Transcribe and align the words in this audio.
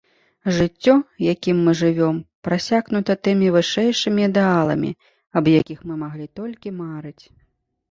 Жыццё, 0.57 0.93
якім 1.33 1.57
мы 1.67 1.71
жывём, 1.81 2.15
прасякнута 2.47 3.17
тымі 3.29 3.47
вышэйшымі 3.57 4.27
ідэаламі, 4.31 4.91
аб 5.39 5.43
якіх 5.61 5.79
мы 5.93 6.01
маглі 6.03 6.27
толькі 6.43 6.77
марыць. 6.83 7.19